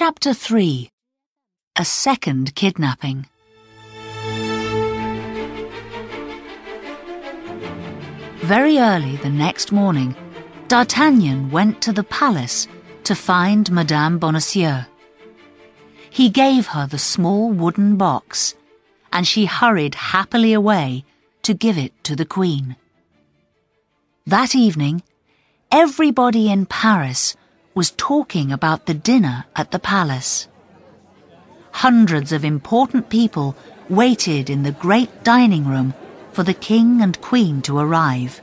[0.00, 0.88] Chapter 3
[1.74, 3.26] A Second Kidnapping
[8.36, 10.14] Very early the next morning,
[10.68, 12.68] D'Artagnan went to the palace
[13.02, 14.84] to find Madame Bonacieux.
[16.10, 18.54] He gave her the small wooden box,
[19.12, 21.04] and she hurried happily away
[21.42, 22.76] to give it to the Queen.
[24.28, 25.02] That evening,
[25.72, 27.34] everybody in Paris
[27.78, 30.48] was talking about the dinner at the palace.
[31.70, 33.54] Hundreds of important people
[33.88, 35.94] waited in the great dining room
[36.32, 38.40] for the King and Queen to arrive.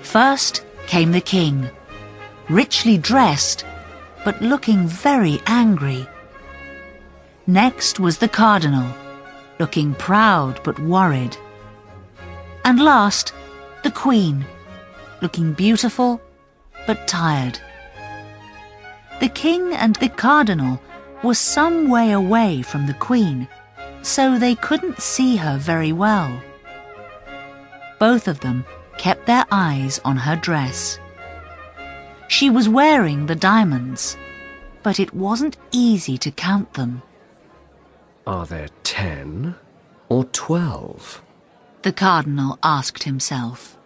[0.00, 1.68] First came the King,
[2.48, 3.66] richly dressed,
[4.24, 6.06] but looking very angry.
[7.46, 8.90] Next was the Cardinal,
[9.58, 11.36] looking proud but worried.
[12.64, 13.34] And last,
[13.82, 14.46] the Queen,
[15.20, 16.22] looking beautiful
[16.86, 17.58] but tired.
[19.20, 20.80] The king and the cardinal
[21.22, 23.46] were some way away from the queen,
[24.02, 26.42] so they couldn't see her very well.
[27.98, 28.64] Both of them
[28.96, 30.98] kept their eyes on her dress.
[32.28, 34.16] She was wearing the diamonds,
[34.82, 37.02] but it wasn't easy to count them.
[38.26, 39.54] Are there ten
[40.08, 41.22] or twelve?
[41.82, 43.76] The cardinal asked himself.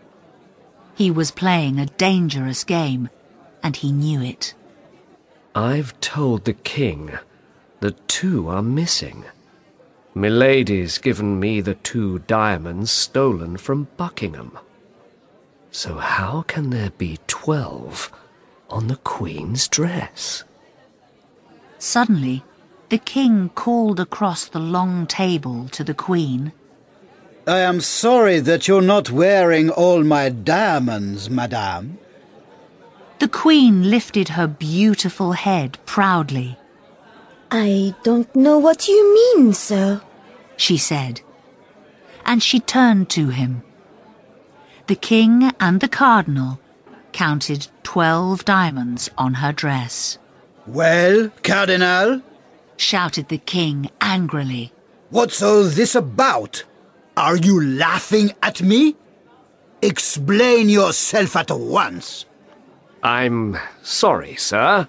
[0.95, 3.09] He was playing a dangerous game,
[3.63, 4.55] and he knew it.
[5.55, 7.19] I've told the king
[7.81, 9.25] that two are missing.
[10.15, 14.59] Milady's given me the two diamonds stolen from Buckingham.
[15.71, 18.13] So how can there be twelve
[18.71, 20.45] on the Queen's dress?
[21.79, 22.45] Suddenly,
[22.89, 26.53] the king called across the long table to the Queen.
[27.47, 31.99] I am sorry that you're not wearing all my diamonds, madame.
[33.19, 36.59] The Queen lifted her beautiful head proudly.
[37.51, 40.01] I don't know what you mean, sir,
[40.57, 41.21] she said.
[42.25, 43.63] And she turned to him.
[44.87, 46.59] The King and the Cardinal
[47.13, 50.19] counted twelve diamonds on her dress.
[50.67, 52.23] Well, Cardinal?
[52.79, 54.73] shouted the King angrily.
[55.11, 56.65] What's all this about?
[57.17, 58.97] Are you laughing at me?
[59.83, 62.25] Explain yourself at once.
[63.03, 64.89] I'm sorry, sir,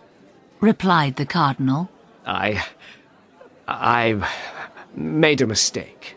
[0.62, 1.90] replied the Cardinal.
[2.26, 2.66] I.
[3.68, 4.28] I
[4.96, 6.16] made a mistake.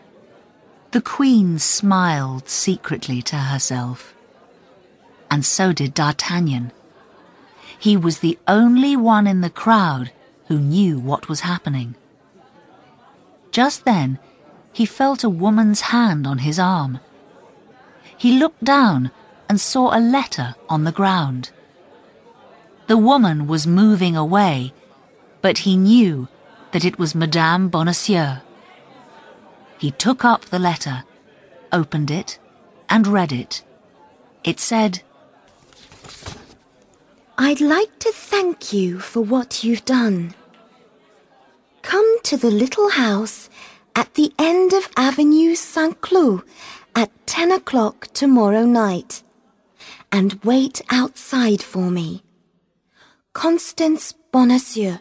[0.91, 4.15] The Queen smiled secretly to herself.
[5.31, 6.71] And so did D'Artagnan.
[7.77, 10.11] He was the only one in the crowd
[10.47, 11.95] who knew what was happening.
[13.51, 14.19] Just then,
[14.71, 16.99] he felt a woman's hand on his arm.
[18.17, 19.11] He looked down
[19.47, 21.51] and saw a letter on the ground.
[22.87, 24.73] The woman was moving away,
[25.41, 26.27] but he knew
[26.71, 28.41] that it was Madame Bonacieux.
[29.77, 31.03] He took up the letter,
[31.71, 32.39] opened it,
[32.89, 33.63] and read it.
[34.43, 35.01] It said,
[37.37, 40.33] I'd like to thank you for what you've done.
[41.81, 43.49] Come to the little house
[43.99, 46.43] at the end of Avenue Saint Cloud
[46.95, 49.23] at 10 o'clock tomorrow night
[50.09, 52.23] and wait outside for me.
[53.33, 54.99] Constance Bonacieux.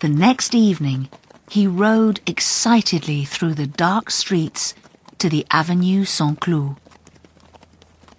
[0.00, 1.08] The next evening,
[1.48, 4.74] he rode excitedly through the dark streets
[5.16, 6.76] to the Avenue Saint Cloud.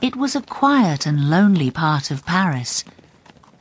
[0.02, 2.84] It was a quiet and lonely part of Paris,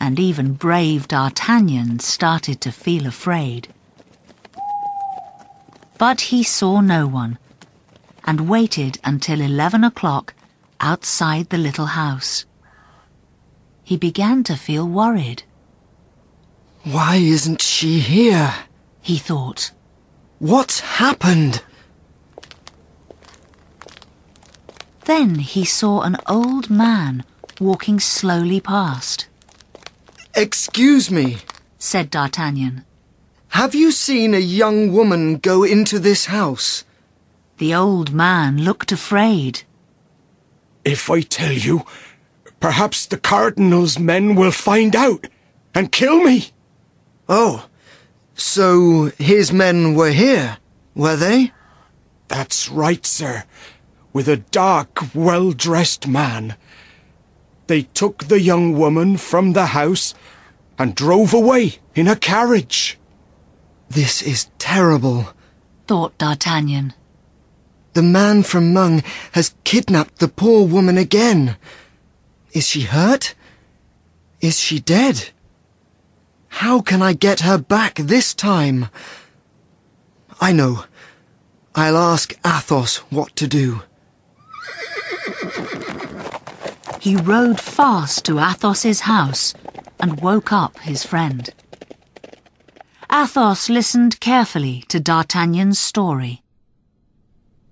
[0.01, 3.69] and even brave D'Artagnan started to feel afraid.
[6.01, 7.37] But he saw no one,
[8.25, 10.33] and waited until eleven o'clock
[10.81, 12.47] outside the little house.
[13.85, 15.43] He began to feel worried.
[16.85, 18.55] Why isn't she here?
[19.03, 19.73] He thought.
[20.39, 21.63] What's happened?
[25.05, 27.25] Then he saw an old man
[27.61, 29.29] walking slowly past.
[30.35, 31.41] Excuse me,
[31.79, 32.87] said D'Artagnan.
[33.51, 36.85] Have you seen a young woman go into this house?
[37.59, 39.65] The old man looked afraid.
[40.85, 41.85] If I tell you,
[42.61, 45.27] perhaps the Cardinal's men will find out
[45.75, 46.51] and kill me.
[47.29, 47.67] Oh,
[48.35, 50.59] so his men were here,
[50.95, 51.53] were they?
[52.29, 53.43] That's right, sir.
[54.13, 56.55] With a dark, well-dressed man.
[57.67, 60.15] They took the young woman from the house
[60.79, 62.97] and drove away in a carriage.
[63.91, 65.27] This is terrible,
[65.89, 66.95] thought D'Artagnan.
[67.95, 71.57] The man from Meung has kidnapped the poor woman again.
[72.53, 73.35] Is she hurt?
[74.41, 75.31] Is she dead?
[76.49, 78.87] How can I get her back this time?
[80.41, 80.85] I know.
[81.75, 83.83] I'll ask Athos what to do.
[87.01, 89.53] He rode fast to Athos's house
[89.99, 91.51] and woke up his friend.
[93.13, 96.43] Athos listened carefully to D'Artagnan's story.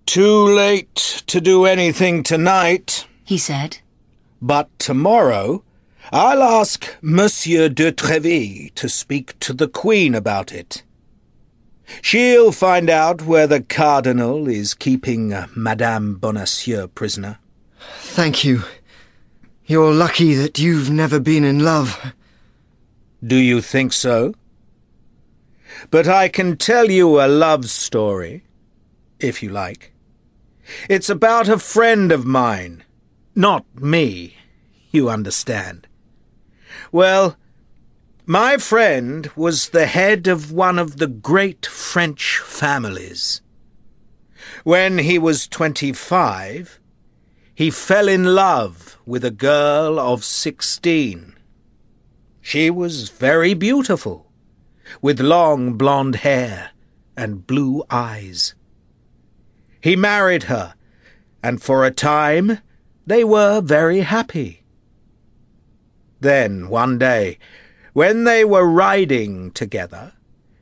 [0.05, 3.79] Too late to do anything tonight, He said,
[4.43, 5.63] but tomorrow
[6.11, 10.83] I'll ask Monsieur de Treville to speak to the Queen about it.
[12.03, 17.39] She'll find out where the Cardinal is keeping Madame Bonacieux prisoner.
[18.01, 18.63] Thank you.
[19.67, 22.13] You're lucky that you've never been in love.
[23.25, 24.35] Do you think so?
[25.91, 28.45] But I can tell you a love story,
[29.21, 29.93] if you like.
[30.89, 32.85] It's about a friend of mine,
[33.35, 34.37] not me,
[34.91, 35.87] you understand.
[36.93, 37.37] Well,
[38.27, 43.41] my friend was the head of one of the great French families.
[44.65, 46.79] When he was twenty-five,
[47.55, 51.35] he fell in love with a girl of sixteen.
[52.41, 54.28] She was very beautiful,
[55.01, 56.71] with long blonde hair
[57.17, 58.55] and blue eyes.
[59.81, 60.75] He married her,
[61.43, 62.59] and for a time
[63.07, 64.63] they were very happy.
[66.21, 67.39] Then, one day,
[67.93, 70.13] when they were riding together,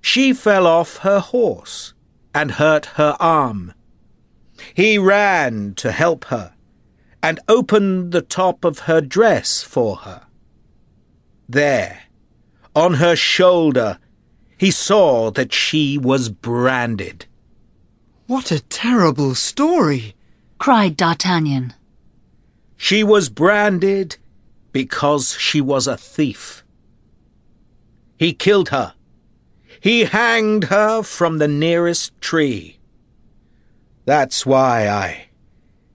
[0.00, 1.94] she fell off her horse
[2.34, 3.72] and hurt her arm.
[4.74, 6.54] He ran to help her
[7.22, 10.22] and opened the top of her dress for her.
[11.48, 12.02] There,
[12.74, 13.98] on her shoulder,
[14.56, 17.26] he saw that she was branded.
[18.26, 20.14] What a terrible story.
[20.58, 21.74] cried D'Artagnan.
[22.76, 24.16] She was branded
[24.72, 26.64] because she was a thief.
[28.18, 28.94] He killed her.
[29.80, 32.78] He hanged her from the nearest tree.
[34.06, 35.26] That's why I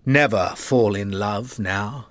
[0.06, 2.08] never fall in love now.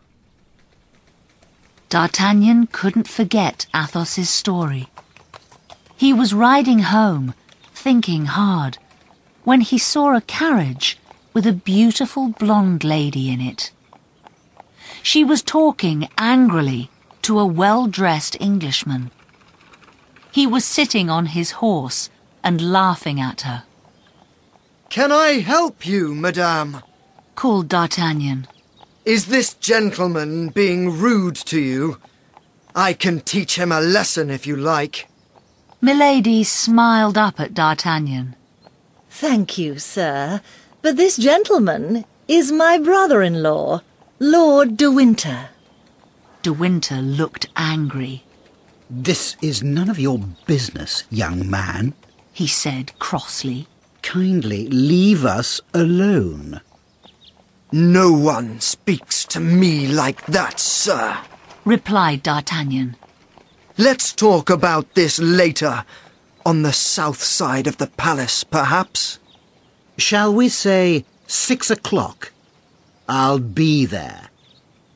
[1.89, 4.89] D'Artagnan couldn't forget Athos's story.
[6.01, 7.35] He was riding home,
[7.75, 8.79] thinking hard,
[9.45, 10.99] when he saw a carriage
[11.35, 13.71] with a beautiful blonde lady in it.
[15.03, 16.89] She was talking angrily
[17.21, 19.11] to a well-dressed Englishman.
[20.33, 22.09] He was sitting on his horse
[22.43, 23.65] and laughing at her.
[24.89, 26.81] Can I help you, madame?
[27.35, 28.49] Called D'Artagnan.
[29.05, 31.99] Is this gentleman being rude to you?
[32.75, 35.10] I can teach him a lesson if you like.
[35.83, 38.37] Milady smiled up at D'Artagnan.
[39.09, 40.43] Thank you, sir.
[40.83, 43.81] But this gentleman is my brother-in-law,
[44.19, 45.49] Lord de Winter.
[46.43, 48.25] De Winter looked angry.
[48.91, 51.95] This is none of your business, young man.
[52.33, 53.67] He said crossly.
[54.03, 56.61] Kindly leave us alone.
[57.73, 61.19] No one speaks to me like that, sir.
[61.65, 62.97] Replied D'Artagnan.
[63.81, 65.87] Let's talk about this later.
[66.45, 69.19] On the south side of the palace, perhaps?
[69.97, 72.31] Shall we say six o'clock?
[73.09, 74.29] I'll be there.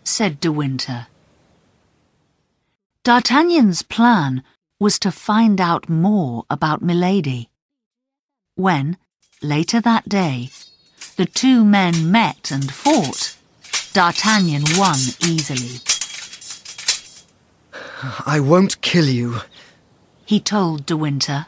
[0.04, 1.06] said De Winter.
[3.04, 4.42] D'Artagnan's plan
[4.79, 7.48] was to find out more about Milady.
[8.55, 8.98] When,
[9.41, 10.50] later that day,
[11.17, 13.38] the two men met and fought,
[13.94, 15.81] D'Artagnan won easily.
[18.27, 19.41] I won't kill you
[20.27, 21.46] He told De Winter.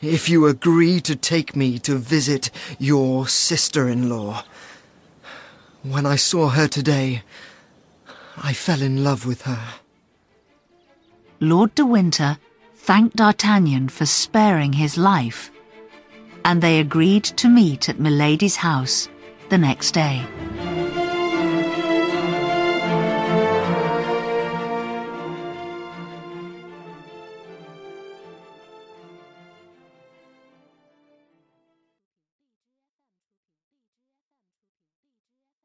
[0.00, 4.42] if you agree to take me to visit your sister-in-law.
[5.84, 7.22] When I saw her today,
[8.36, 9.62] I fell in love with her.
[11.40, 12.38] Lord de Winter
[12.74, 15.50] thanked D'Artagnan for sparing his life,
[16.44, 19.08] and they agreed to meet at Milady's house
[19.50, 20.24] the next day.